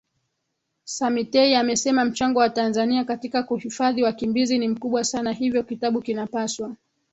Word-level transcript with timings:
Samitei 0.83 1.55
amesema 1.55 2.05
mchango 2.05 2.39
wa 2.39 2.49
Tanzania 2.49 3.03
katika 3.05 3.43
kuhifadhi 3.43 4.03
wakimbizi 4.03 4.57
ni 4.59 4.67
mkubwa 4.67 5.03
sana 5.03 5.31
hivyo 5.31 5.63
kitabu 5.63 6.01
kinapaswa 6.01 6.75